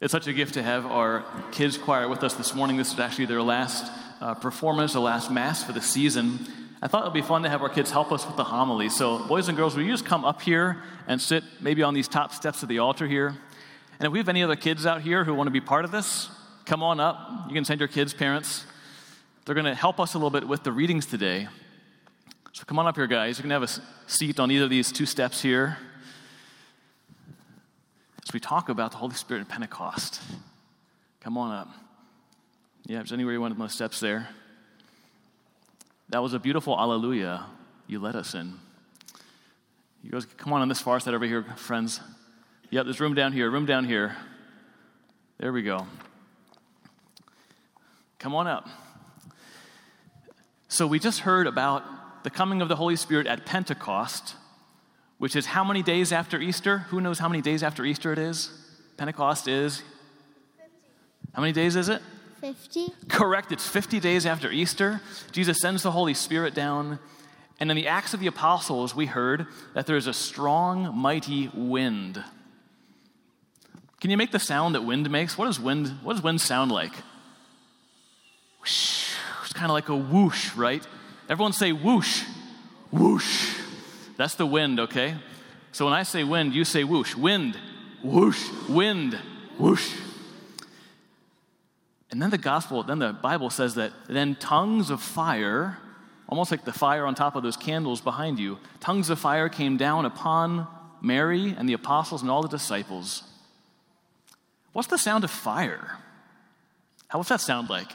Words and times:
It's 0.00 0.10
such 0.10 0.26
a 0.26 0.32
gift 0.32 0.54
to 0.54 0.62
have 0.62 0.86
our 0.86 1.24
kids 1.52 1.78
choir 1.78 2.08
with 2.08 2.24
us 2.24 2.34
this 2.34 2.52
morning. 2.52 2.76
This 2.76 2.92
is 2.92 2.98
actually 2.98 3.26
their 3.26 3.42
last 3.42 3.92
uh, 4.20 4.34
performance, 4.34 4.92
the 4.92 5.00
last 5.00 5.30
mass 5.30 5.62
for 5.62 5.72
the 5.72 5.80
season. 5.80 6.40
I 6.82 6.88
thought 6.88 7.02
it 7.02 7.04
would 7.04 7.14
be 7.14 7.22
fun 7.22 7.44
to 7.44 7.48
have 7.48 7.62
our 7.62 7.68
kids 7.68 7.92
help 7.92 8.10
us 8.10 8.26
with 8.26 8.34
the 8.34 8.42
homily. 8.42 8.88
So, 8.88 9.24
boys 9.28 9.46
and 9.46 9.56
girls, 9.56 9.76
will 9.76 9.84
you 9.84 9.92
just 9.92 10.04
come 10.04 10.24
up 10.24 10.42
here 10.42 10.82
and 11.06 11.22
sit 11.22 11.44
maybe 11.60 11.84
on 11.84 11.94
these 11.94 12.08
top 12.08 12.32
steps 12.32 12.64
of 12.64 12.68
the 12.68 12.80
altar 12.80 13.06
here? 13.06 13.36
And 14.00 14.06
if 14.06 14.12
we 14.12 14.18
have 14.18 14.28
any 14.28 14.42
other 14.42 14.56
kids 14.56 14.84
out 14.84 15.00
here 15.00 15.22
who 15.22 15.32
want 15.32 15.46
to 15.46 15.52
be 15.52 15.60
part 15.60 15.84
of 15.84 15.92
this, 15.92 16.28
come 16.64 16.82
on 16.82 16.98
up. 16.98 17.46
You 17.46 17.54
can 17.54 17.64
send 17.64 17.78
your 17.78 17.88
kids' 17.88 18.12
parents. 18.12 18.66
They're 19.44 19.54
going 19.54 19.64
to 19.64 19.76
help 19.76 20.00
us 20.00 20.14
a 20.14 20.18
little 20.18 20.28
bit 20.28 20.48
with 20.48 20.64
the 20.64 20.72
readings 20.72 21.06
today. 21.06 21.46
So, 22.52 22.64
come 22.64 22.80
on 22.80 22.88
up 22.88 22.96
here, 22.96 23.06
guys. 23.06 23.38
You 23.38 23.42
can 23.42 23.52
have 23.52 23.62
a 23.62 23.68
seat 24.08 24.40
on 24.40 24.50
either 24.50 24.64
of 24.64 24.70
these 24.70 24.90
two 24.90 25.06
steps 25.06 25.40
here 25.40 25.78
we 28.34 28.40
talk 28.40 28.68
about 28.68 28.90
the 28.90 28.98
Holy 28.98 29.14
Spirit 29.14 29.40
and 29.40 29.48
Pentecost. 29.48 30.20
Come 31.20 31.38
on 31.38 31.52
up. 31.52 31.68
Yeah, 32.84 32.96
if 32.96 33.04
there's 33.04 33.12
anywhere 33.12 33.32
you 33.32 33.40
want 33.40 33.56
most 33.56 33.76
steps 33.76 34.00
there. 34.00 34.28
That 36.10 36.22
was 36.22 36.34
a 36.34 36.38
beautiful 36.38 36.78
Alleluia 36.78 37.46
you 37.86 37.98
let 37.98 38.14
us 38.14 38.34
in. 38.34 38.54
You 40.02 40.10
guys, 40.10 40.26
come 40.26 40.52
on 40.52 40.60
on 40.60 40.68
this 40.68 40.80
far 40.80 41.00
side 41.00 41.14
over 41.14 41.24
here, 41.24 41.44
friends. 41.56 42.00
Yep, 42.70 42.84
there's 42.84 43.00
room 43.00 43.14
down 43.14 43.32
here, 43.32 43.50
room 43.50 43.64
down 43.64 43.84
here. 43.84 44.16
There 45.38 45.52
we 45.52 45.62
go. 45.62 45.86
Come 48.18 48.34
on 48.34 48.46
up. 48.46 48.68
So, 50.68 50.86
we 50.86 50.98
just 50.98 51.20
heard 51.20 51.46
about 51.46 52.24
the 52.24 52.30
coming 52.30 52.60
of 52.60 52.68
the 52.68 52.76
Holy 52.76 52.96
Spirit 52.96 53.26
at 53.26 53.46
Pentecost, 53.46 54.34
which 55.18 55.36
is 55.36 55.46
how 55.46 55.64
many 55.64 55.82
days 55.82 56.12
after 56.12 56.40
Easter? 56.40 56.78
Who 56.90 57.00
knows 57.00 57.18
how 57.18 57.28
many 57.28 57.42
days 57.42 57.62
after 57.62 57.84
Easter 57.84 58.12
it 58.12 58.18
is? 58.18 58.50
Pentecost 58.96 59.48
is? 59.48 59.82
50. 60.56 60.70
How 61.32 61.42
many 61.42 61.52
days 61.52 61.76
is 61.76 61.88
it? 61.88 62.02
50. 62.40 62.92
Correct, 63.08 63.52
it's 63.52 63.66
50 63.66 64.00
days 64.00 64.26
after 64.26 64.50
Easter. 64.50 65.00
Jesus 65.32 65.58
sends 65.60 65.82
the 65.82 65.92
Holy 65.92 66.14
Spirit 66.14 66.54
down. 66.54 66.98
And 67.58 67.70
in 67.70 67.76
the 67.76 67.88
Acts 67.88 68.12
of 68.12 68.20
the 68.20 68.26
Apostles, 68.26 68.94
we 68.94 69.06
heard 69.06 69.46
that 69.74 69.86
there's 69.86 70.06
a 70.06 70.12
strong, 70.12 70.94
mighty 70.94 71.50
wind. 71.54 72.22
Can 74.00 74.10
you 74.10 74.18
make 74.18 74.32
the 74.32 74.38
sound 74.38 74.74
that 74.74 74.82
wind 74.82 75.08
makes? 75.10 75.38
What 75.38 75.46
does 75.46 75.58
wind, 75.58 75.88
what 76.02 76.14
does 76.14 76.22
wind 76.22 76.40
sound 76.40 76.70
like? 76.70 76.92
Whoosh. 78.60 79.14
It's 79.44 79.52
kind 79.54 79.70
of 79.70 79.74
like 79.74 79.88
a 79.88 79.96
whoosh, 79.96 80.54
right? 80.54 80.86
Everyone 81.28 81.54
say 81.54 81.72
whoosh. 81.72 82.24
Whoosh. 82.90 83.63
That's 84.16 84.34
the 84.34 84.46
wind, 84.46 84.80
okay? 84.80 85.16
So 85.72 85.84
when 85.84 85.94
I 85.94 86.04
say 86.04 86.24
wind, 86.24 86.54
you 86.54 86.64
say 86.64 86.84
whoosh. 86.84 87.14
Wind. 87.14 87.58
Whoosh. 88.02 88.48
Wind. 88.68 89.18
Whoosh. 89.58 89.92
And 92.10 92.22
then 92.22 92.30
the 92.30 92.38
gospel, 92.38 92.82
then 92.84 93.00
the 93.00 93.12
Bible 93.12 93.50
says 93.50 93.74
that 93.74 93.92
then 94.08 94.36
tongues 94.36 94.90
of 94.90 95.02
fire, 95.02 95.78
almost 96.28 96.52
like 96.52 96.64
the 96.64 96.72
fire 96.72 97.06
on 97.06 97.16
top 97.16 97.34
of 97.34 97.42
those 97.42 97.56
candles 97.56 98.00
behind 98.00 98.38
you, 98.38 98.58
tongues 98.78 99.10
of 99.10 99.18
fire 99.18 99.48
came 99.48 99.76
down 99.76 100.04
upon 100.04 100.68
Mary 101.00 101.54
and 101.58 101.68
the 101.68 101.72
apostles 101.72 102.22
and 102.22 102.30
all 102.30 102.42
the 102.42 102.48
disciples. 102.48 103.24
What's 104.72 104.88
the 104.88 104.98
sound 104.98 105.24
of 105.24 105.30
fire? 105.30 105.98
How 107.08 107.18
does 107.18 107.28
that 107.28 107.40
sound 107.40 107.68
like? 107.68 107.90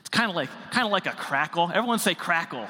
It's 0.00 0.07
kind 0.18 0.30
of 0.30 0.34
like 0.34 0.50
kind 0.72 0.84
of 0.84 0.90
like 0.90 1.06
a 1.06 1.12
crackle. 1.12 1.70
Everyone 1.72 2.00
say 2.00 2.12
crackle. 2.12 2.66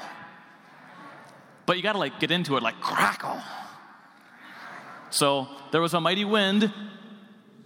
But 1.65 1.77
you 1.77 1.83
got 1.83 1.93
to 1.93 1.97
like 1.97 2.19
get 2.19 2.29
into 2.29 2.57
it 2.57 2.63
like 2.63 2.79
crackle. 2.79 3.41
So 5.09 5.47
there 5.71 5.81
was 5.81 5.95
a 5.95 5.99
mighty 5.99 6.25
wind, 6.25 6.71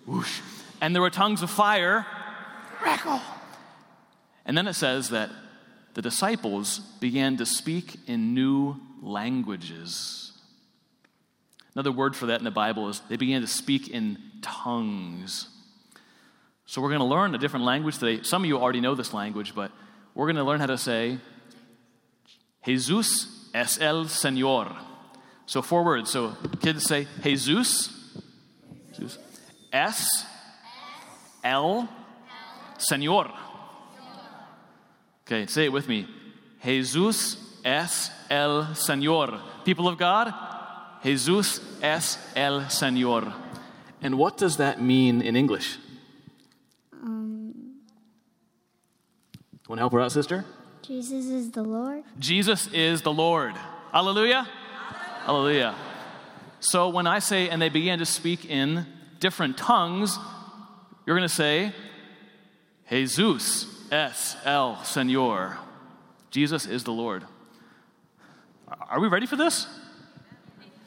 whoosh, 0.06 0.40
and 0.80 0.96
there 0.96 1.02
were 1.02 1.10
tongues 1.10 1.42
of 1.42 1.52
fire, 1.52 2.06
crackle. 2.80 3.20
And 4.46 4.58
then 4.58 4.68
it 4.68 4.76
says 4.76 5.10
that 5.10 5.30
the 5.96 6.02
disciples 6.02 6.80
began 7.02 7.36
to 7.38 7.46
speak 7.46 7.98
in 8.08 8.34
new 8.34 8.78
languages. 9.02 10.32
Another 11.76 11.92
word 11.92 12.16
for 12.16 12.28
that 12.28 12.40
in 12.40 12.46
the 12.46 12.52
Bible 12.52 12.88
is 12.88 13.02
they 13.10 13.18
began 13.18 13.42
to 13.42 13.48
speak 13.48 13.90
in 13.90 14.18
tongues. 14.42 15.50
So 16.66 16.82
we're 16.82 16.90
going 16.90 17.00
to 17.00 17.06
learn 17.06 17.36
a 17.36 17.38
different 17.38 17.66
language 17.66 17.98
today. 17.98 18.24
Some 18.24 18.44
of 18.44 18.48
you 18.48 18.58
already 18.58 18.82
know 18.82 18.96
this 18.96 19.14
language, 19.14 19.54
but 19.54 19.72
we're 20.16 20.28
going 20.28 20.38
to 20.38 20.44
learn 20.44 20.60
how 20.60 20.68
to 20.68 20.78
say, 20.78 21.18
Jesus 22.66 23.50
es 23.54 23.80
el 23.80 24.06
Señor. 24.06 24.76
So 25.46 25.62
four 25.62 25.84
words. 25.84 26.10
So 26.10 26.36
kids 26.62 26.84
say, 26.84 27.08
Jesus, 27.22 27.90
Jesus 28.98 29.20
Señor. 32.78 33.32
Okay, 35.26 35.46
say 35.48 35.66
it 35.66 35.72
with 35.72 35.88
me. 35.88 36.08
Jesus 36.64 37.38
es 37.66 38.10
el 38.30 38.64
Señor. 38.74 39.40
People 39.66 39.88
of 39.88 39.98
God, 39.98 40.34
Jesus 41.02 41.60
es 41.82 42.18
el 42.36 42.62
Señor. 42.62 43.34
And 44.02 44.18
what 44.18 44.38
does 44.38 44.58
that 44.58 44.82
mean 44.82 45.22
in 45.22 45.36
English? 45.36 45.78
Want 49.68 49.78
to 49.78 49.82
help 49.82 49.94
her 49.94 50.02
out, 50.02 50.12
sister? 50.12 50.44
Jesus 50.82 51.26
is 51.28 51.52
the 51.52 51.64
Lord. 51.64 52.04
Jesus 52.20 52.68
is 52.74 53.02
the 53.02 53.14
Lord. 53.14 53.56
Hallelujah. 53.94 54.46
Hallelujah. 55.24 55.74
So 56.60 56.90
when 56.90 57.08
I 57.08 57.20
say, 57.20 57.48
and 57.48 57.62
they 57.62 57.70
began 57.70 58.00
to 58.00 58.06
speak 58.06 58.44
in 58.46 58.86
different 59.20 59.58
tongues, 59.58 60.20
you're 61.06 61.16
going 61.16 61.28
to 61.28 61.34
say, 61.34 61.72
Jesus 62.90 63.66
es 63.90 64.36
el 64.44 64.76
Señor. 64.84 65.56
Jesus 66.30 66.66
is 66.66 66.84
the 66.84 66.92
Lord. 66.92 67.24
Are 68.68 69.00
we 69.00 69.08
ready 69.08 69.26
for 69.26 69.38
this? 69.38 69.66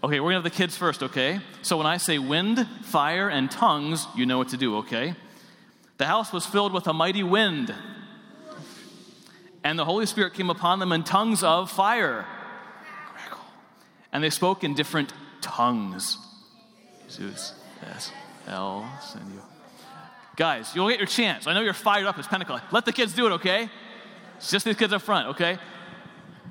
Okay, 0.04 0.20
we're 0.20 0.32
going 0.32 0.42
to 0.42 0.42
have 0.42 0.44
the 0.44 0.50
kids 0.50 0.76
first, 0.76 1.02
okay? 1.02 1.40
So 1.62 1.78
when 1.78 1.86
I 1.86 1.96
say 1.96 2.18
wind, 2.18 2.66
fire, 2.82 3.30
and 3.30 3.50
tongues, 3.50 4.06
you 4.14 4.26
know 4.26 4.36
what 4.36 4.50
to 4.50 4.58
do, 4.58 4.76
okay? 4.78 5.14
The 5.96 6.04
house 6.04 6.30
was 6.30 6.44
filled 6.44 6.74
with 6.74 6.86
a 6.86 6.92
mighty 6.92 7.22
wind 7.22 7.74
and 9.66 9.76
the 9.76 9.84
Holy 9.84 10.06
Spirit 10.06 10.32
came 10.32 10.48
upon 10.48 10.78
them 10.78 10.92
in 10.92 11.02
tongues 11.02 11.42
of 11.42 11.68
fire. 11.68 12.24
And 14.12 14.22
they 14.22 14.30
spoke 14.30 14.62
in 14.62 14.74
different 14.74 15.12
tongues. 15.40 16.18
Jesus, 17.08 17.52
yes, 17.82 18.12
El 18.46 18.88
Senor. 19.02 19.42
Guys, 20.36 20.72
you'll 20.72 20.88
get 20.88 20.98
your 20.98 21.08
chance. 21.08 21.48
I 21.48 21.52
know 21.52 21.62
you're 21.62 21.72
fired 21.72 22.06
up. 22.06 22.16
It's 22.16 22.28
Pentecost. 22.28 22.62
Let 22.70 22.84
the 22.84 22.92
kids 22.92 23.12
do 23.12 23.26
it, 23.26 23.32
okay? 23.32 23.68
It's 24.36 24.52
just 24.52 24.64
these 24.64 24.76
kids 24.76 24.92
up 24.92 25.02
front, 25.02 25.30
okay? 25.30 25.58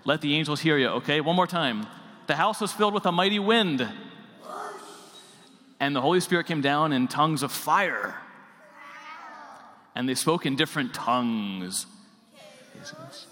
Let 0.04 0.20
the 0.20 0.36
angels 0.36 0.60
hear 0.60 0.78
you, 0.78 0.90
okay? 1.00 1.22
One 1.22 1.38
more 1.38 1.48
time. 1.48 1.88
The 2.28 2.36
house 2.36 2.60
was 2.60 2.74
filled 2.74 2.94
with 2.94 3.06
a 3.06 3.14
mighty 3.14 3.40
wind, 3.40 3.88
and 5.80 5.96
the 5.96 6.02
Holy 6.02 6.20
Spirit 6.20 6.48
came 6.48 6.60
down 6.60 6.92
in 6.92 7.08
tongues 7.08 7.44
of 7.44 7.54
fire. 7.54 8.16
And 9.96 10.10
they 10.10 10.16
spoke 10.16 10.46
in 10.46 10.58
different 10.58 10.94
tongues 10.94 11.86
Jesus. 12.86 13.28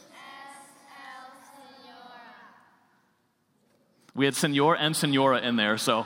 We 4.15 4.25
had 4.25 4.35
senor 4.35 4.75
and 4.75 4.95
senora 4.95 5.41
in 5.41 5.55
there, 5.55 5.77
so. 5.77 6.05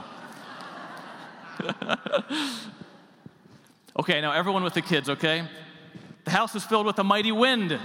okay, 4.00 4.22
now 4.22 4.32
everyone 4.32 4.64
with 4.64 4.74
the 4.74 4.82
kids, 4.82 5.10
okay? 5.10 5.44
The 6.24 6.32
house 6.32 6.54
was 6.54 6.64
filled 6.64 6.86
with 6.86 7.00
a 7.00 7.04
mighty 7.04 7.32
wind, 7.32 7.78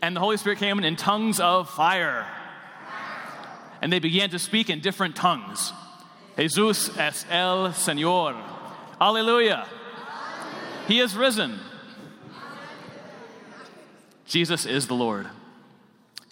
and 0.00 0.16
the 0.16 0.20
Holy 0.20 0.36
Spirit 0.36 0.58
came 0.58 0.78
in 0.80 0.96
tongues 0.96 1.38
of 1.38 1.70
fire. 1.70 2.26
And 3.80 3.92
they 3.92 3.98
began 3.98 4.30
to 4.30 4.38
speak 4.38 4.70
in 4.70 4.80
different 4.80 5.16
tongues. 5.16 5.72
Jesus 6.36 6.96
es 6.96 7.26
el 7.30 7.70
Señor. 7.70 8.40
Alleluia. 9.00 9.66
He 10.86 11.00
is 11.00 11.16
risen. 11.16 11.58
Jesus 14.32 14.64
is 14.64 14.86
the 14.86 14.94
Lord. 14.94 15.26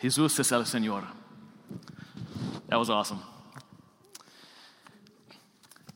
Jesus 0.00 0.40
es 0.40 0.52
el 0.52 0.62
Señor. 0.62 1.04
That 2.68 2.78
was 2.78 2.88
awesome. 2.88 3.20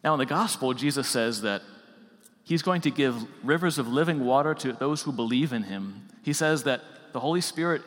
Now, 0.02 0.12
in 0.12 0.18
the 0.18 0.26
gospel, 0.26 0.74
Jesus 0.74 1.08
says 1.08 1.40
that 1.40 1.62
he's 2.42 2.60
going 2.60 2.82
to 2.82 2.90
give 2.90 3.24
rivers 3.42 3.78
of 3.78 3.88
living 3.88 4.22
water 4.22 4.52
to 4.52 4.74
those 4.74 5.00
who 5.00 5.12
believe 5.12 5.54
in 5.54 5.62
him. 5.62 6.06
He 6.22 6.34
says 6.34 6.64
that 6.64 6.82
the 7.14 7.20
Holy 7.20 7.40
Spirit, 7.40 7.80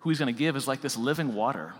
who 0.00 0.10
he's 0.10 0.18
going 0.18 0.34
to 0.34 0.36
give, 0.36 0.56
is 0.56 0.66
like 0.66 0.80
this 0.80 0.96
living 0.96 1.32
water. 1.32 1.72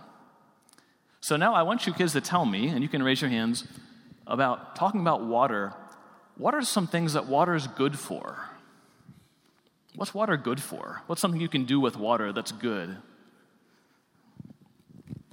So 1.20 1.36
now 1.36 1.52
I 1.52 1.62
want 1.62 1.84
you 1.84 1.92
kids 1.92 2.12
to 2.12 2.20
tell 2.20 2.46
me, 2.46 2.68
and 2.68 2.80
you 2.80 2.88
can 2.88 3.02
raise 3.02 3.20
your 3.20 3.30
hands, 3.30 3.66
about 4.28 4.76
talking 4.76 5.00
about 5.00 5.24
water. 5.24 5.72
What 6.36 6.54
are 6.54 6.62
some 6.62 6.86
things 6.86 7.14
that 7.14 7.26
water 7.26 7.56
is 7.56 7.66
good 7.66 7.98
for? 7.98 8.50
What's 9.96 10.14
water 10.14 10.36
good 10.36 10.62
for? 10.62 11.02
What's 11.06 11.20
something 11.20 11.40
you 11.40 11.48
can 11.48 11.64
do 11.64 11.80
with 11.80 11.96
water 11.96 12.32
that's 12.32 12.52
good? 12.52 12.96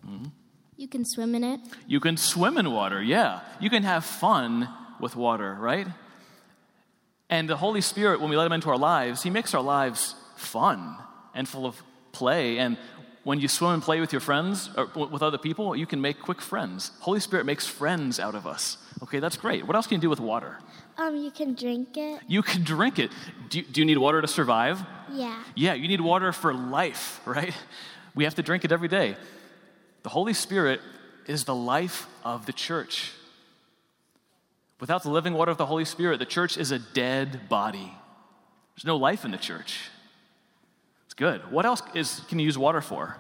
Mm-hmm. 0.06 0.26
You 0.78 0.88
can 0.88 1.06
swim 1.06 1.36
in 1.36 1.44
it. 1.44 1.60
You 1.88 2.00
can 2.00 2.18
swim 2.18 2.58
in 2.58 2.72
water, 2.72 3.02
yeah. 3.02 3.42
You 3.60 3.70
can 3.70 3.84
have 3.84 4.06
fun 4.06 4.70
with 5.00 5.16
water, 5.16 5.56
right? 5.60 5.88
And 7.30 7.50
the 7.50 7.58
Holy 7.58 7.82
Spirit, 7.82 8.22
when 8.22 8.30
we 8.30 8.38
let 8.38 8.46
Him 8.46 8.54
into 8.54 8.70
our 8.70 8.78
lives, 8.78 9.24
He 9.24 9.30
makes 9.30 9.54
our 9.54 9.62
lives 9.62 10.16
fun 10.36 10.98
and 11.34 11.48
full 11.48 11.66
of 11.66 11.82
play. 12.12 12.58
And 12.58 12.78
when 13.24 13.40
you 13.40 13.48
swim 13.48 13.72
and 13.72 13.84
play 13.84 14.00
with 14.00 14.12
your 14.12 14.20
friends 14.22 14.70
or 14.76 14.90
with 14.96 15.24
other 15.24 15.38
people, 15.38 15.76
you 15.76 15.86
can 15.86 16.02
make 16.02 16.22
quick 16.22 16.42
friends. 16.42 16.92
Holy 17.00 17.20
Spirit 17.20 17.46
makes 17.46 17.66
friends 17.66 18.20
out 18.20 18.36
of 18.36 18.46
us. 18.46 18.78
Okay, 19.02 19.20
that's 19.20 19.38
great. 19.38 19.66
What 19.66 19.76
else 19.76 19.88
can 19.88 19.96
you 19.96 20.02
do 20.02 20.10
with 20.10 20.20
water? 20.20 20.60
Um, 20.98 21.18
you 21.18 21.32
can 21.32 21.56
drink 21.56 21.98
it. 21.98 22.22
You 22.28 22.42
can 22.42 22.64
drink 22.64 23.00
it. 23.00 23.12
Do 23.50 23.60
you, 23.60 23.66
do 23.66 23.82
you 23.82 23.86
need 23.86 23.98
water 23.98 24.22
to 24.22 24.28
survive? 24.28 24.80
Yeah. 25.12 25.42
Yeah, 25.56 25.74
you 25.74 25.88
need 25.88 26.02
water 26.02 26.32
for 26.32 26.54
life, 26.54 27.22
right? 27.26 27.54
We 28.16 28.24
have 28.26 28.36
to 28.36 28.44
drink 28.44 28.64
it 28.66 28.72
every 28.72 28.88
day. 28.88 29.16
The 30.04 30.10
Holy 30.10 30.34
Spirit 30.34 30.82
is 31.26 31.46
the 31.46 31.56
life 31.56 32.08
of 32.24 32.46
the 32.46 32.54
church. 32.54 33.12
Without 34.80 35.04
the 35.04 35.10
living 35.10 35.34
water 35.34 35.52
of 35.52 35.58
the 35.58 35.66
Holy 35.66 35.86
Spirit, 35.86 36.20
the 36.20 36.26
church 36.26 36.58
is 36.58 36.72
a 36.72 36.80
dead 36.80 37.48
body. 37.48 37.94
There's 38.76 38.86
no 38.86 38.98
life 38.98 39.24
in 39.24 39.32
the 39.32 39.38
church. 39.38 39.90
It's 41.06 41.14
good. 41.14 41.52
What 41.52 41.66
else 41.66 41.82
is, 41.94 42.22
can 42.28 42.40
you 42.40 42.46
use 42.46 42.58
water 42.58 42.82
for? 42.82 43.18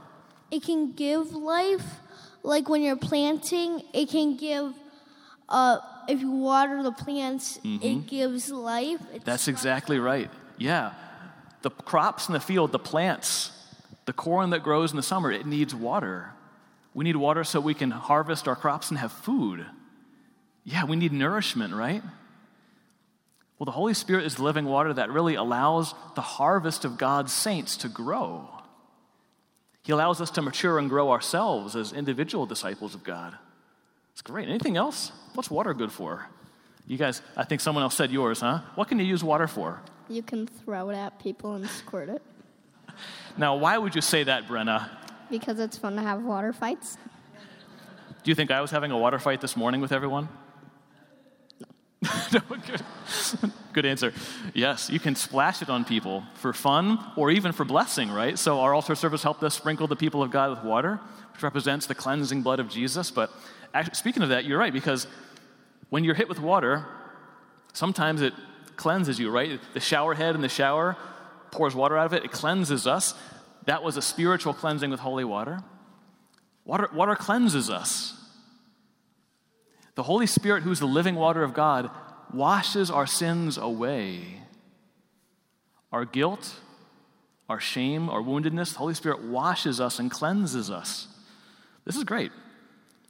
It 0.51 0.63
can 0.63 0.91
give 0.91 1.33
life. 1.33 1.85
Like 2.43 2.67
when 2.67 2.81
you're 2.81 2.97
planting, 2.97 3.81
it 3.93 4.09
can 4.09 4.35
give. 4.35 4.73
Uh, 5.49 5.79
if 6.07 6.21
you 6.21 6.31
water 6.31 6.83
the 6.83 6.91
plants, 6.91 7.59
it 7.63 8.07
gives 8.07 8.49
life. 8.49 8.99
It's 9.13 9.23
That's 9.23 9.47
exactly 9.47 9.99
right. 9.99 10.29
Yeah. 10.57 10.93
The 11.61 11.69
crops 11.69 12.27
in 12.27 12.33
the 12.33 12.39
field, 12.39 12.71
the 12.71 12.79
plants, 12.79 13.51
the 14.05 14.13
corn 14.13 14.49
that 14.49 14.63
grows 14.63 14.91
in 14.91 14.97
the 14.97 15.03
summer, 15.03 15.31
it 15.31 15.45
needs 15.45 15.73
water. 15.73 16.31
We 16.93 17.03
need 17.03 17.15
water 17.15 17.43
so 17.43 17.59
we 17.59 17.73
can 17.73 17.91
harvest 17.91 18.47
our 18.47 18.55
crops 18.55 18.89
and 18.89 18.99
have 18.99 19.11
food. 19.11 19.65
Yeah, 20.63 20.85
we 20.85 20.95
need 20.95 21.11
nourishment, 21.11 21.73
right? 21.73 22.03
Well, 23.57 23.65
the 23.65 23.71
Holy 23.71 23.93
Spirit 23.93 24.25
is 24.25 24.35
the 24.35 24.43
living 24.43 24.65
water 24.65 24.93
that 24.93 25.09
really 25.09 25.35
allows 25.35 25.93
the 26.15 26.21
harvest 26.21 26.85
of 26.85 26.97
God's 26.97 27.31
saints 27.31 27.77
to 27.77 27.89
grow. 27.89 28.49
He 29.83 29.91
allows 29.91 30.21
us 30.21 30.31
to 30.31 30.41
mature 30.41 30.79
and 30.79 30.89
grow 30.89 31.11
ourselves 31.11 31.75
as 31.75 31.91
individual 31.91 32.45
disciples 32.45 32.95
of 32.95 33.03
God. 33.03 33.37
It's 34.13 34.21
great. 34.21 34.47
Anything 34.47 34.77
else? 34.77 35.11
What's 35.33 35.49
water 35.51 35.73
good 35.73 35.91
for? 35.91 36.27
You 36.87 36.97
guys, 36.97 37.21
I 37.35 37.43
think 37.45 37.61
someone 37.61 37.83
else 37.83 37.95
said 37.95 38.11
yours, 38.11 38.41
huh? 38.41 38.59
What 38.75 38.87
can 38.87 38.99
you 38.99 39.05
use 39.05 39.23
water 39.23 39.47
for? 39.47 39.81
You 40.09 40.21
can 40.21 40.47
throw 40.47 40.89
it 40.89 40.95
at 40.95 41.17
people 41.19 41.53
and 41.55 41.67
squirt 41.69 42.09
it 42.09 42.21
Now, 43.37 43.55
why 43.55 43.77
would 43.77 43.95
you 43.95 44.01
say 44.01 44.23
that, 44.23 44.47
Brenna? 44.47 44.89
because 45.29 45.57
it's 45.59 45.77
fun 45.77 45.95
to 45.95 46.01
have 46.01 46.21
water 46.21 46.53
fights. 46.53 46.95
Do 48.23 48.29
you 48.29 48.35
think 48.35 48.51
I 48.51 48.61
was 48.61 48.69
having 48.69 48.91
a 48.91 48.97
water 48.97 49.17
fight 49.17 49.41
this 49.41 49.57
morning 49.57 49.81
with 49.81 49.91
everyone? 49.91 50.29
No, 52.33 52.39
good. 52.49 52.81
good 53.73 53.85
answer. 53.85 54.11
Yes, 54.53 54.89
you 54.89 54.99
can 54.99 55.15
splash 55.15 55.61
it 55.61 55.69
on 55.69 55.85
people 55.85 56.23
for 56.35 56.51
fun 56.51 56.99
or 57.15 57.31
even 57.31 57.51
for 57.51 57.63
blessing, 57.63 58.11
right? 58.11 58.37
So 58.37 58.59
our 58.59 58.73
altar 58.73 58.93
service 58.95 59.23
helped 59.23 59.41
us 59.43 59.55
sprinkle 59.55 59.87
the 59.87 59.95
people 59.95 60.21
of 60.21 60.29
God 60.31 60.49
with 60.49 60.63
water, 60.63 60.99
which 61.33 61.41
represents 61.43 61.85
the 61.85 61.95
cleansing 61.95 62.41
blood 62.43 62.59
of 62.59 62.69
Jesus. 62.69 63.09
But 63.11 63.31
speaking 63.93 64.23
of 64.23 64.29
that, 64.29 64.45
you're 64.45 64.59
right, 64.59 64.73
because 64.73 65.07
when 65.89 66.03
you're 66.03 66.15
hit 66.15 66.29
with 66.29 66.39
water, 66.39 66.85
sometimes 67.73 68.21
it 68.21 68.33
cleanses 68.75 69.19
you, 69.19 69.29
right? 69.29 69.59
The 69.73 69.79
shower 69.79 70.13
head 70.13 70.35
in 70.35 70.41
the 70.41 70.49
shower 70.49 70.95
pours 71.51 71.75
water 71.75 71.97
out 71.97 72.07
of 72.07 72.13
it, 72.13 72.25
it 72.25 72.31
cleanses 72.31 72.87
us. 72.87 73.13
That 73.65 73.83
was 73.83 73.97
a 73.97 74.01
spiritual 74.01 74.53
cleansing 74.53 74.89
with 74.89 74.99
holy 74.99 75.23
water. 75.23 75.63
Water, 76.65 76.89
water 76.93 77.15
cleanses 77.15 77.69
us. 77.69 78.19
The 79.95 80.03
Holy 80.03 80.25
Spirit, 80.25 80.63
who's 80.63 80.79
the 80.79 80.87
living 80.87 81.15
water 81.15 81.43
of 81.43 81.53
God, 81.53 81.89
washes 82.33 82.89
our 82.89 83.05
sins 83.05 83.57
away. 83.57 84.39
Our 85.91 86.05
guilt, 86.05 86.55
our 87.47 87.59
shame, 87.59 88.09
our 88.09 88.21
woundedness, 88.21 88.73
the 88.73 88.79
Holy 88.79 88.95
Spirit 88.95 89.23
washes 89.23 89.79
us 89.79 89.99
and 89.99 90.09
cleanses 90.09 90.71
us. 90.71 91.07
This 91.85 91.95
is 91.95 92.03
great. 92.03 92.31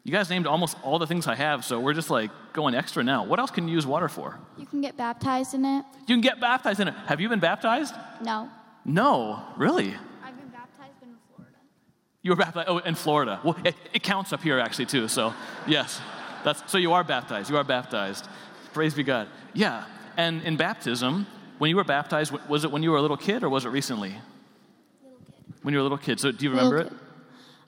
You 0.06 0.12
guys 0.12 0.30
named 0.30 0.48
almost 0.48 0.76
all 0.84 1.00
the 1.00 1.08
things 1.08 1.28
I 1.28 1.36
have, 1.36 1.64
so 1.64 1.80
we're 1.80 1.94
just 1.94 2.10
like 2.10 2.30
going 2.52 2.76
extra 2.76 3.04
now. 3.04 3.24
What 3.24 3.40
else 3.40 3.52
can 3.52 3.70
you 3.70 3.74
use 3.74 3.86
water 3.86 4.10
for? 4.10 4.38
You 4.58 4.66
can 4.66 4.82
get 4.82 4.98
baptized 4.98 5.54
in 5.54 5.64
it. 5.64 5.86
You 6.02 6.16
can 6.16 6.22
get 6.22 6.42
baptized 6.42 6.82
in 6.82 6.90
it. 6.90 6.94
Have 7.06 7.22
you 7.22 7.30
been 7.30 7.40
baptized? 7.40 7.96
No. 8.22 8.50
No, 8.84 9.42
really. 9.56 9.96
I've 10.26 10.38
been 10.38 10.50
baptized 10.50 11.02
in 11.02 11.16
Florida. 11.34 11.58
You 12.22 12.32
were 12.32 12.36
baptized 12.36 12.68
oh, 12.68 12.80
in 12.80 12.96
Florida. 12.96 13.40
Well, 13.46 13.56
it, 13.64 13.76
it 13.94 14.04
counts 14.04 14.34
up 14.34 14.42
here 14.42 14.60
actually 14.60 14.88
too. 14.88 15.08
So, 15.08 15.34
yes, 15.66 16.02
that's 16.44 16.70
so 16.70 16.78
you 16.78 16.92
are 16.92 17.06
baptized. 17.06 17.50
You 17.50 17.56
are 17.56 17.64
baptized. 17.64 18.28
Praise 18.74 18.94
be 18.94 19.04
God. 19.04 19.30
Yeah, 19.54 19.86
and 20.18 20.42
in 20.44 20.58
baptism, 20.58 21.28
when 21.60 21.70
you 21.70 21.78
were 21.78 21.86
baptized, 21.86 22.34
was 22.50 22.66
it 22.66 22.72
when 22.72 22.84
you 22.84 22.92
were 22.92 22.98
a 22.98 23.02
little 23.02 23.16
kid 23.16 23.42
or 23.42 23.50
was 23.50 23.64
it 23.64 23.70
recently? 23.70 24.16
When 25.62 25.74
you 25.74 25.78
were 25.78 25.82
a 25.82 25.84
little 25.84 25.98
kid. 25.98 26.20
So, 26.20 26.34
do 26.34 26.44
you 26.44 26.50
remember 26.50 26.80
it? 26.80 26.92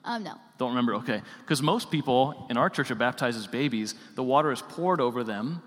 Kid. 0.06 0.10
Um, 0.12 0.22
no. 0.24 0.34
Don't 0.58 0.70
remember. 0.70 0.94
Okay, 0.96 1.22
because 1.42 1.60
most 1.62 1.90
people 1.90 2.46
in 2.50 2.56
our 2.56 2.70
church 2.70 2.90
are 2.90 2.94
baptized 2.94 3.36
as 3.38 3.46
babies. 3.46 3.94
The 4.14 4.22
water 4.22 4.50
is 4.52 4.62
poured 4.62 5.00
over 5.00 5.22
them, 5.24 5.62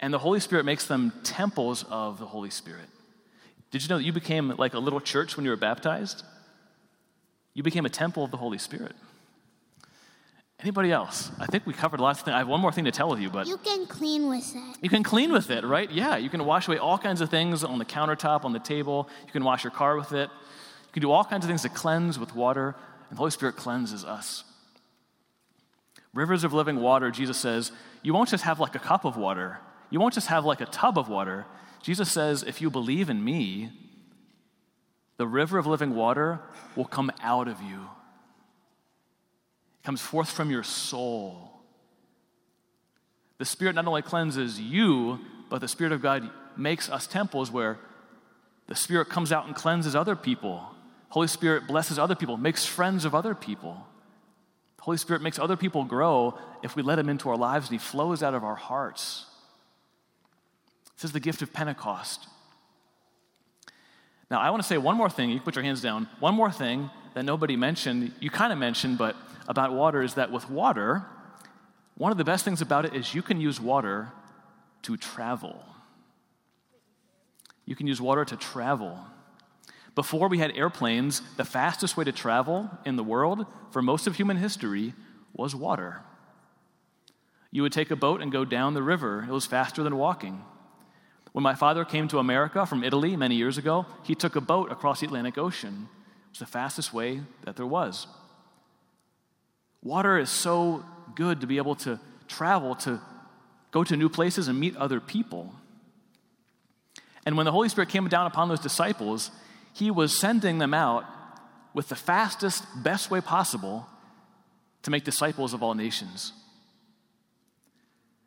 and 0.00 0.12
the 0.14 0.18
Holy 0.18 0.40
Spirit 0.40 0.64
makes 0.64 0.86
them 0.86 1.12
temples 1.24 1.84
of 1.90 2.18
the 2.18 2.26
Holy 2.26 2.50
Spirit. 2.50 2.86
Did 3.70 3.82
you 3.82 3.88
know 3.88 3.98
that 3.98 4.04
you 4.04 4.12
became 4.12 4.48
like 4.58 4.74
a 4.74 4.78
little 4.78 5.00
church 5.00 5.36
when 5.36 5.44
you 5.44 5.50
were 5.50 5.56
baptized? 5.56 6.24
You 7.54 7.62
became 7.62 7.84
a 7.86 7.90
temple 7.90 8.24
of 8.24 8.30
the 8.30 8.36
Holy 8.38 8.58
Spirit. 8.58 8.94
Anybody 10.60 10.92
else? 10.92 11.32
I 11.40 11.46
think 11.46 11.66
we 11.66 11.72
covered 11.72 11.98
lots 11.98 12.20
of 12.20 12.24
things. 12.24 12.34
I 12.36 12.38
have 12.38 12.46
one 12.48 12.60
more 12.60 12.70
thing 12.70 12.84
to 12.84 12.92
tell 12.92 13.18
you, 13.18 13.30
but 13.30 13.48
You 13.48 13.56
can 13.56 13.84
clean 13.86 14.28
with 14.28 14.54
it. 14.54 14.76
you 14.80 14.88
can 14.88 15.02
clean 15.02 15.32
with 15.32 15.50
it, 15.50 15.64
right? 15.64 15.90
Yeah, 15.90 16.16
you 16.16 16.30
can 16.30 16.44
wash 16.44 16.68
away 16.68 16.78
all 16.78 16.98
kinds 16.98 17.20
of 17.20 17.30
things 17.30 17.64
on 17.64 17.78
the 17.78 17.84
countertop, 17.84 18.44
on 18.44 18.52
the 18.52 18.60
table. 18.60 19.08
You 19.26 19.32
can 19.32 19.42
wash 19.42 19.64
your 19.64 19.72
car 19.72 19.96
with 19.96 20.12
it. 20.12 20.30
You 20.30 20.92
can 20.92 21.02
do 21.02 21.10
all 21.10 21.24
kinds 21.24 21.44
of 21.44 21.48
things 21.48 21.62
to 21.62 21.68
cleanse 21.68 22.16
with 22.18 22.36
water, 22.36 22.76
and 23.12 23.18
the 23.18 23.18
Holy 23.18 23.30
Spirit 23.30 23.56
cleanses 23.56 24.06
us. 24.06 24.42
Rivers 26.14 26.44
of 26.44 26.54
living 26.54 26.80
water, 26.80 27.10
Jesus 27.10 27.36
says, 27.36 27.70
you 28.02 28.14
won't 28.14 28.30
just 28.30 28.44
have 28.44 28.58
like 28.58 28.74
a 28.74 28.78
cup 28.78 29.04
of 29.04 29.18
water. 29.18 29.58
You 29.90 30.00
won't 30.00 30.14
just 30.14 30.28
have 30.28 30.46
like 30.46 30.62
a 30.62 30.64
tub 30.64 30.96
of 30.96 31.10
water. 31.10 31.44
Jesus 31.82 32.10
says, 32.10 32.42
if 32.42 32.62
you 32.62 32.70
believe 32.70 33.10
in 33.10 33.22
me, 33.22 33.70
the 35.18 35.26
river 35.26 35.58
of 35.58 35.66
living 35.66 35.94
water 35.94 36.40
will 36.74 36.86
come 36.86 37.12
out 37.20 37.48
of 37.48 37.60
you. 37.60 37.80
It 39.82 39.84
comes 39.84 40.00
forth 40.00 40.30
from 40.30 40.50
your 40.50 40.62
soul. 40.62 41.60
The 43.36 43.44
Spirit 43.44 43.74
not 43.74 43.86
only 43.86 44.00
cleanses 44.00 44.58
you, 44.58 45.20
but 45.50 45.60
the 45.60 45.68
Spirit 45.68 45.92
of 45.92 46.00
God 46.00 46.30
makes 46.56 46.88
us 46.88 47.06
temples 47.06 47.50
where 47.50 47.78
the 48.68 48.74
Spirit 48.74 49.10
comes 49.10 49.32
out 49.32 49.44
and 49.44 49.54
cleanses 49.54 49.94
other 49.94 50.16
people. 50.16 50.74
Holy 51.12 51.28
Spirit 51.28 51.66
blesses 51.66 51.98
other 51.98 52.14
people, 52.14 52.38
makes 52.38 52.64
friends 52.64 53.04
of 53.04 53.14
other 53.14 53.34
people. 53.34 53.86
Holy 54.80 54.96
Spirit 54.96 55.20
makes 55.20 55.38
other 55.38 55.58
people 55.58 55.84
grow 55.84 56.38
if 56.62 56.74
we 56.74 56.82
let 56.82 56.98
Him 56.98 57.10
into 57.10 57.28
our 57.28 57.36
lives 57.36 57.68
and 57.68 57.78
He 57.78 57.86
flows 57.86 58.22
out 58.22 58.32
of 58.32 58.42
our 58.42 58.54
hearts. 58.54 59.26
This 60.96 61.04
is 61.04 61.12
the 61.12 61.20
gift 61.20 61.42
of 61.42 61.52
Pentecost. 61.52 62.28
Now, 64.30 64.40
I 64.40 64.48
want 64.48 64.62
to 64.62 64.66
say 64.66 64.78
one 64.78 64.96
more 64.96 65.10
thing. 65.10 65.28
You 65.28 65.36
can 65.36 65.44
put 65.44 65.54
your 65.54 65.64
hands 65.64 65.82
down. 65.82 66.08
One 66.18 66.34
more 66.34 66.50
thing 66.50 66.88
that 67.12 67.26
nobody 67.26 67.56
mentioned, 67.56 68.12
you 68.18 68.30
kind 68.30 68.50
of 68.50 68.58
mentioned, 68.58 68.96
but 68.96 69.14
about 69.46 69.74
water 69.74 70.00
is 70.00 70.14
that 70.14 70.32
with 70.32 70.48
water, 70.48 71.04
one 71.94 72.10
of 72.10 72.16
the 72.16 72.24
best 72.24 72.42
things 72.42 72.62
about 72.62 72.86
it 72.86 72.94
is 72.94 73.14
you 73.14 73.20
can 73.20 73.38
use 73.38 73.60
water 73.60 74.10
to 74.80 74.96
travel. 74.96 75.62
You 77.66 77.76
can 77.76 77.86
use 77.86 78.00
water 78.00 78.24
to 78.24 78.34
travel. 78.34 78.98
Before 79.94 80.28
we 80.28 80.38
had 80.38 80.56
airplanes, 80.56 81.20
the 81.36 81.44
fastest 81.44 81.96
way 81.96 82.04
to 82.04 82.12
travel 82.12 82.70
in 82.86 82.96
the 82.96 83.04
world 83.04 83.46
for 83.70 83.82
most 83.82 84.06
of 84.06 84.16
human 84.16 84.38
history 84.38 84.94
was 85.34 85.54
water. 85.54 86.00
You 87.50 87.62
would 87.62 87.72
take 87.72 87.90
a 87.90 87.96
boat 87.96 88.22
and 88.22 88.32
go 88.32 88.44
down 88.44 88.72
the 88.72 88.82
river, 88.82 89.26
it 89.28 89.32
was 89.32 89.44
faster 89.44 89.82
than 89.82 89.96
walking. 89.96 90.42
When 91.32 91.42
my 91.42 91.54
father 91.54 91.84
came 91.84 92.08
to 92.08 92.18
America 92.18 92.64
from 92.66 92.84
Italy 92.84 93.16
many 93.16 93.36
years 93.36 93.58
ago, 93.58 93.86
he 94.02 94.14
took 94.14 94.36
a 94.36 94.40
boat 94.40 94.70
across 94.70 95.00
the 95.00 95.06
Atlantic 95.06 95.38
Ocean. 95.38 95.88
It 96.26 96.30
was 96.30 96.38
the 96.38 96.46
fastest 96.46 96.92
way 96.92 97.22
that 97.44 97.56
there 97.56 97.66
was. 97.66 98.06
Water 99.82 100.18
is 100.18 100.30
so 100.30 100.84
good 101.14 101.40
to 101.40 101.46
be 101.46 101.56
able 101.56 101.74
to 101.76 101.98
travel, 102.28 102.74
to 102.76 103.00
go 103.70 103.84
to 103.84 103.96
new 103.96 104.08
places 104.08 104.48
and 104.48 104.58
meet 104.58 104.76
other 104.76 105.00
people. 105.00 105.54
And 107.24 107.36
when 107.36 107.46
the 107.46 107.52
Holy 107.52 107.68
Spirit 107.68 107.88
came 107.88 108.06
down 108.08 108.26
upon 108.26 108.48
those 108.48 108.60
disciples, 108.60 109.30
he 109.72 109.90
was 109.90 110.18
sending 110.18 110.58
them 110.58 110.74
out 110.74 111.04
with 111.74 111.88
the 111.88 111.96
fastest, 111.96 112.64
best 112.82 113.10
way 113.10 113.20
possible 113.20 113.86
to 114.82 114.90
make 114.90 115.04
disciples 115.04 115.54
of 115.54 115.62
all 115.62 115.74
nations. 115.74 116.32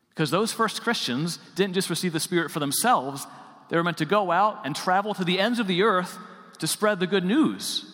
Because 0.10 0.32
those 0.32 0.54
first 0.54 0.82
Christians 0.82 1.38
didn't 1.56 1.74
just 1.74 1.90
receive 1.90 2.14
the 2.14 2.20
Spirit 2.20 2.50
for 2.50 2.60
themselves, 2.60 3.28
they 3.70 3.78
were 3.78 3.84
meant 3.84 3.98
to 3.98 4.06
go 4.06 4.32
out 4.32 4.66
and 4.66 4.76
travel 4.76 5.14
to 5.14 5.26
the 5.26 5.40
ends 5.40 5.60
of 5.60 5.68
the 5.68 5.84
earth 5.84 6.18
to 6.60 6.68
spread 6.68 7.00
the 7.00 7.08
good 7.08 7.26
news. 7.26 7.92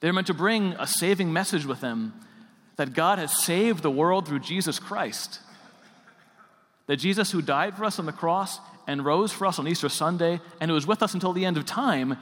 They 0.00 0.08
were 0.08 0.12
meant 0.12 0.28
to 0.28 0.34
bring 0.34 0.74
a 0.78 0.86
saving 0.86 1.32
message 1.32 1.66
with 1.66 1.80
them 1.80 2.12
that 2.76 2.92
God 2.92 3.18
has 3.18 3.44
saved 3.44 3.82
the 3.82 3.90
world 3.90 4.28
through 4.28 4.40
Jesus 4.40 4.78
Christ. 4.78 5.40
That 6.86 6.96
Jesus, 6.96 7.30
who 7.30 7.42
died 7.42 7.76
for 7.76 7.84
us 7.84 7.98
on 7.98 8.06
the 8.06 8.12
cross 8.12 8.60
and 8.86 9.04
rose 9.04 9.32
for 9.32 9.46
us 9.46 9.58
on 9.58 9.68
Easter 9.68 9.88
Sunday 9.88 10.40
and 10.60 10.70
who 10.70 10.76
is 10.76 10.86
with 10.86 11.02
us 11.02 11.14
until 11.14 11.32
the 11.32 11.44
end 11.44 11.56
of 11.56 11.64
time, 11.64 12.16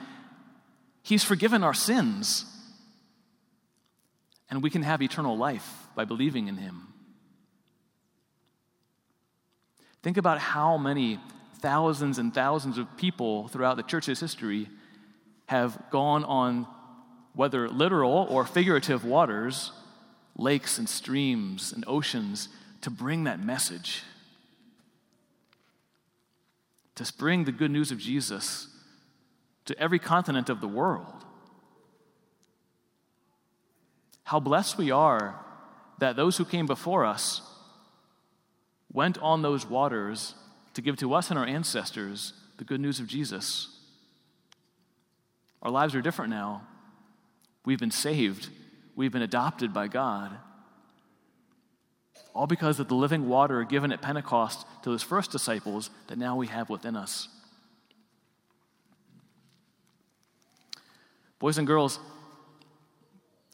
He's 1.02 1.24
forgiven 1.24 1.64
our 1.64 1.74
sins. 1.74 2.44
And 4.48 4.62
we 4.62 4.70
can 4.70 4.82
have 4.82 5.02
eternal 5.02 5.36
life 5.36 5.86
by 5.96 6.04
believing 6.04 6.46
in 6.46 6.56
Him. 6.56 6.88
Think 10.02 10.16
about 10.16 10.38
how 10.38 10.76
many 10.76 11.18
thousands 11.60 12.18
and 12.18 12.34
thousands 12.34 12.76
of 12.76 12.96
people 12.96 13.48
throughout 13.48 13.76
the 13.76 13.82
church's 13.82 14.20
history 14.20 14.68
have 15.46 15.80
gone 15.90 16.24
on, 16.24 16.66
whether 17.34 17.68
literal 17.68 18.26
or 18.28 18.44
figurative 18.44 19.04
waters, 19.04 19.72
lakes 20.36 20.78
and 20.78 20.88
streams 20.88 21.72
and 21.72 21.84
oceans, 21.86 22.48
to 22.80 22.90
bring 22.90 23.24
that 23.24 23.40
message. 23.40 24.02
To 26.96 27.12
bring 27.18 27.44
the 27.44 27.52
good 27.52 27.70
news 27.70 27.90
of 27.90 27.98
Jesus 27.98 28.68
to 29.64 29.78
every 29.78 29.98
continent 29.98 30.48
of 30.48 30.60
the 30.60 30.68
world. 30.68 31.24
How 34.24 34.40
blessed 34.40 34.78
we 34.78 34.90
are 34.90 35.38
that 35.98 36.16
those 36.16 36.36
who 36.36 36.44
came 36.44 36.66
before 36.66 37.04
us 37.04 37.42
went 38.92 39.18
on 39.18 39.42
those 39.42 39.66
waters 39.66 40.34
to 40.74 40.82
give 40.82 40.96
to 40.96 41.14
us 41.14 41.30
and 41.30 41.38
our 41.38 41.46
ancestors 41.46 42.32
the 42.58 42.64
good 42.64 42.80
news 42.80 43.00
of 43.00 43.06
Jesus. 43.06 43.68
Our 45.62 45.70
lives 45.70 45.94
are 45.94 46.02
different 46.02 46.30
now. 46.30 46.62
We've 47.64 47.78
been 47.78 47.90
saved, 47.90 48.48
we've 48.96 49.12
been 49.12 49.22
adopted 49.22 49.72
by 49.72 49.88
God. 49.88 50.32
All 52.34 52.46
because 52.46 52.80
of 52.80 52.88
the 52.88 52.94
living 52.94 53.28
water 53.28 53.62
given 53.64 53.92
at 53.92 54.00
Pentecost 54.00 54.66
to 54.82 54.90
those 54.90 55.02
first 55.02 55.30
disciples 55.30 55.90
that 56.06 56.18
now 56.18 56.36
we 56.36 56.46
have 56.46 56.70
within 56.70 56.96
us. 56.96 57.28
Boys 61.38 61.58
and 61.58 61.66
girls, 61.66 61.98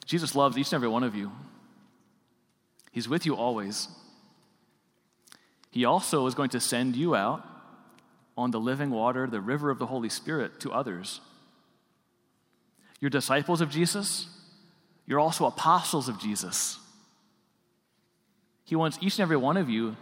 Jesus 0.05 0.35
loves 0.35 0.57
each 0.57 0.69
and 0.69 0.75
every 0.75 0.89
one 0.89 1.03
of 1.03 1.15
you. 1.15 1.33
He's 2.93 3.09
with 3.09 3.27
you 3.27 3.35
always. 3.35 3.89
He 5.71 5.85
also 5.85 6.27
is 6.27 6.35
going 6.35 6.51
to 6.51 6.61
send 6.61 6.97
you 6.97 7.15
out 7.15 7.47
on 8.37 8.51
the 8.51 8.61
living 8.61 8.91
water, 8.91 9.27
the 9.27 9.41
river 9.41 9.71
of 9.71 9.79
the 9.79 9.87
Holy 9.87 10.09
Spirit, 10.09 10.61
to 10.61 10.73
others. 10.73 11.21
You're 13.01 13.11
disciples 13.11 13.61
of 13.61 13.71
Jesus, 13.71 14.29
you're 15.07 15.21
also 15.21 15.47
apostles 15.47 16.09
of 16.09 16.19
Jesus. 16.19 16.79
He 18.69 18.77
wants 18.77 18.99
each 19.01 19.15
and 19.15 19.23
every 19.23 19.37
one 19.37 19.57
of 19.57 19.69
you 19.69 19.97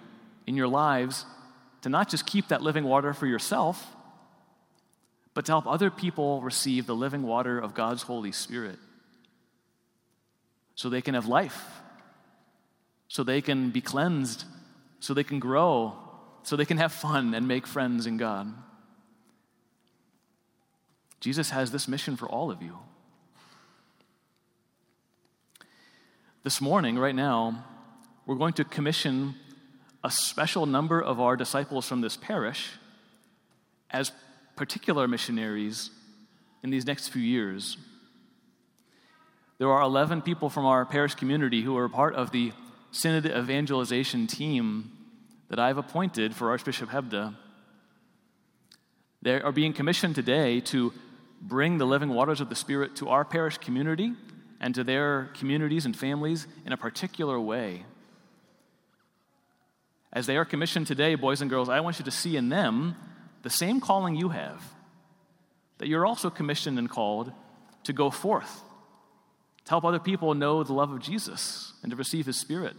in 0.46 0.56
your 0.56 0.68
lives 0.68 1.24
to 1.82 1.88
not 1.88 2.08
just 2.08 2.26
keep 2.26 2.48
that 2.48 2.62
living 2.62 2.84
water 2.84 3.14
for 3.14 3.26
yourself, 3.26 3.94
but 5.34 5.46
to 5.46 5.52
help 5.52 5.66
other 5.66 5.90
people 5.90 6.40
receive 6.42 6.86
the 6.86 6.94
living 6.94 7.22
water 7.22 7.58
of 7.58 7.74
God's 7.74 8.02
Holy 8.02 8.32
Spirit 8.32 8.78
so 10.74 10.88
they 10.88 11.00
can 11.00 11.14
have 11.14 11.26
life, 11.26 11.64
so 13.08 13.22
they 13.22 13.40
can 13.40 13.70
be 13.70 13.80
cleansed 13.80 14.44
so 15.00 15.14
they 15.14 15.24
can 15.24 15.38
grow, 15.38 15.94
so 16.42 16.56
they 16.56 16.64
can 16.64 16.78
have 16.78 16.92
fun 16.92 17.34
and 17.34 17.46
make 17.46 17.66
friends 17.66 18.06
in 18.06 18.16
God. 18.16 18.52
Jesus 21.20 21.50
has 21.50 21.70
this 21.70 21.88
mission 21.88 22.16
for 22.16 22.28
all 22.28 22.50
of 22.50 22.62
you. 22.62 22.76
This 26.42 26.60
morning, 26.60 26.98
right 26.98 27.14
now, 27.14 27.64
we're 28.26 28.34
going 28.34 28.54
to 28.54 28.64
commission 28.64 29.36
a 30.02 30.10
special 30.10 30.66
number 30.66 31.00
of 31.00 31.20
our 31.20 31.36
disciples 31.36 31.88
from 31.88 32.00
this 32.00 32.16
parish 32.16 32.72
as 33.90 34.10
particular 34.56 35.06
missionaries 35.06 35.90
in 36.62 36.70
these 36.70 36.86
next 36.86 37.08
few 37.08 37.22
years. 37.22 37.76
There 39.58 39.70
are 39.70 39.82
11 39.82 40.22
people 40.22 40.50
from 40.50 40.66
our 40.66 40.84
parish 40.84 41.14
community 41.14 41.62
who 41.62 41.76
are 41.76 41.88
part 41.88 42.14
of 42.14 42.32
the 42.32 42.52
synod 42.90 43.26
evangelization 43.26 44.26
team 44.26 44.90
that 45.48 45.60
I've 45.60 45.78
appointed 45.78 46.34
for 46.34 46.50
Archbishop 46.50 46.90
Hebda. 46.90 47.34
They 49.22 49.40
are 49.40 49.52
being 49.52 49.72
commissioned 49.72 50.14
today 50.14 50.60
to 50.60 50.92
bring 51.40 51.78
the 51.78 51.86
living 51.86 52.10
waters 52.10 52.40
of 52.40 52.48
the 52.48 52.54
Spirit 52.54 52.96
to 52.96 53.08
our 53.08 53.24
parish 53.24 53.58
community 53.58 54.12
and 54.60 54.74
to 54.74 54.82
their 54.82 55.30
communities 55.34 55.86
and 55.86 55.96
families 55.96 56.46
in 56.64 56.72
a 56.72 56.76
particular 56.76 57.38
way. 57.38 57.84
As 60.16 60.24
they 60.24 60.38
are 60.38 60.46
commissioned 60.46 60.86
today, 60.86 61.14
boys 61.14 61.42
and 61.42 61.50
girls, 61.50 61.68
I 61.68 61.80
want 61.80 61.98
you 61.98 62.04
to 62.06 62.10
see 62.10 62.38
in 62.38 62.48
them 62.48 62.96
the 63.42 63.50
same 63.50 63.82
calling 63.82 64.16
you 64.16 64.30
have. 64.30 64.62
That 65.76 65.88
you're 65.88 66.06
also 66.06 66.30
commissioned 66.30 66.78
and 66.78 66.88
called 66.88 67.32
to 67.84 67.92
go 67.92 68.08
forth, 68.08 68.62
to 69.66 69.70
help 69.70 69.84
other 69.84 69.98
people 69.98 70.32
know 70.32 70.62
the 70.62 70.72
love 70.72 70.90
of 70.90 71.02
Jesus 71.02 71.74
and 71.82 71.90
to 71.90 71.96
receive 71.96 72.24
His 72.24 72.40
Spirit. 72.40 72.74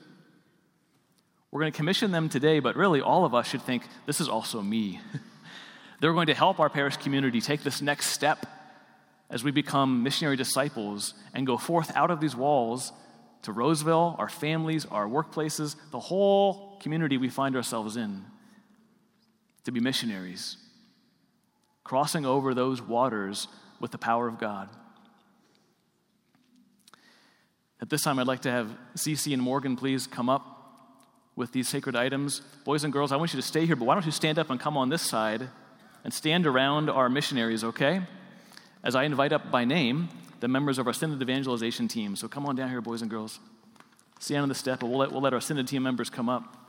We're 1.51 1.59
going 1.61 1.71
to 1.71 1.77
commission 1.77 2.11
them 2.11 2.27
today, 2.27 2.59
but 2.59 2.75
really 2.75 3.01
all 3.01 3.23
of 3.23 3.35
us 3.35 3.47
should 3.47 3.61
think 3.61 3.83
this 4.07 4.19
is 4.19 4.27
also 4.27 4.63
me. 4.63 4.99
They're 6.01 6.13
going 6.13 6.27
to 6.27 6.33
help 6.33 6.59
our 6.59 6.71
parish 6.71 6.97
community 6.97 7.39
take 7.39 7.61
this 7.61 7.83
next 7.83 8.07
step 8.07 8.47
as 9.29 9.43
we 9.43 9.51
become 9.51 10.01
missionary 10.01 10.37
disciples 10.37 11.13
and 11.35 11.45
go 11.45 11.57
forth 11.57 11.95
out 11.95 12.09
of 12.09 12.19
these 12.19 12.35
walls 12.35 12.91
to 13.47 13.53
Roseville, 13.53 14.17
our 14.19 14.27
families, 14.27 14.85
our 14.87 15.07
workplaces, 15.07 15.77
the 15.91 15.99
whole 16.01 16.77
community 16.81 17.17
we 17.17 17.29
find 17.29 17.55
ourselves 17.55 17.95
in, 17.95 18.25
to 19.63 19.71
be 19.71 19.79
missionaries, 19.79 20.57
crossing 21.85 22.25
over 22.25 22.53
those 22.53 22.81
waters 22.81 23.47
with 23.79 23.91
the 23.91 23.97
power 23.97 24.27
of 24.27 24.37
God. 24.37 24.69
At 27.79 27.89
this 27.89 28.01
time, 28.01 28.19
I'd 28.19 28.27
like 28.27 28.41
to 28.41 28.51
have 28.51 28.69
Cece 28.97 29.31
and 29.31 29.41
Morgan 29.41 29.77
please 29.77 30.07
come 30.07 30.27
up 30.27 30.43
with 31.37 31.53
these 31.53 31.69
sacred 31.69 31.95
items. 31.95 32.41
Boys 32.65 32.83
and 32.83 32.91
girls, 32.91 33.13
I 33.13 33.15
want 33.15 33.33
you 33.33 33.39
to 33.39 33.47
stay 33.47 33.65
here, 33.65 33.77
but 33.77 33.85
why 33.85 33.93
don't 33.93 34.05
you 34.05 34.11
stand 34.11 34.37
up 34.37 34.49
and 34.49 34.59
come 34.59 34.75
on 34.75 34.89
this 34.89 35.03
side 35.03 35.47
and 36.03 36.13
stand 36.13 36.45
around 36.45 36.89
our 36.89 37.07
missionaries, 37.07 37.63
okay? 37.63 38.01
As 38.83 38.93
I 38.93 39.05
invite 39.05 39.31
up 39.31 39.49
by 39.49 39.63
name 39.63 40.09
the 40.39 40.47
members 40.47 40.77
of 40.77 40.87
our 40.87 40.93
Synod 40.93 41.21
evangelization 41.21 41.87
team. 41.87 42.15
So 42.15 42.27
come 42.27 42.45
on 42.45 42.55
down 42.55 42.69
here, 42.69 42.81
boys 42.81 43.01
and 43.01 43.09
girls. 43.09 43.39
Stand 44.19 44.43
on 44.43 44.49
the 44.49 44.55
step, 44.55 44.81
and 44.81 44.89
we'll 44.89 44.99
let, 44.99 45.11
we'll 45.11 45.21
let 45.21 45.33
our 45.33 45.41
Synod 45.41 45.67
team 45.67 45.83
members 45.83 46.09
come 46.09 46.29
up. 46.29 46.66